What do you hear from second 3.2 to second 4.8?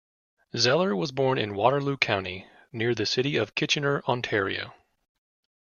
of Kitchener, Ontario.